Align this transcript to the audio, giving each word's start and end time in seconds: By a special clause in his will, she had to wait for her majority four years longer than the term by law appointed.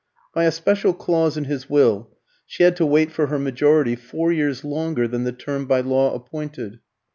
By 0.33 0.45
a 0.45 0.51
special 0.51 0.95
clause 0.95 1.37
in 1.37 1.43
his 1.43 1.69
will, 1.69 2.09
she 2.47 2.63
had 2.63 2.75
to 2.77 2.87
wait 2.87 3.11
for 3.11 3.27
her 3.27 3.37
majority 3.37 3.95
four 3.95 4.31
years 4.31 4.63
longer 4.65 5.07
than 5.07 5.25
the 5.25 5.31
term 5.31 5.67
by 5.67 5.81
law 5.81 6.15
appointed. 6.15 6.79